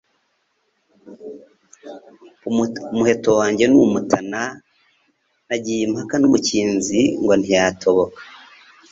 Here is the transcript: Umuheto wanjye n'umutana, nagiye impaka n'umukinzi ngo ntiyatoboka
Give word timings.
Umuheto 2.93 3.29
wanjye 3.39 3.65
n'umutana, 3.67 4.41
nagiye 5.47 5.81
impaka 5.87 6.15
n'umukinzi 6.19 6.99
ngo 7.21 7.33
ntiyatoboka 7.39 8.21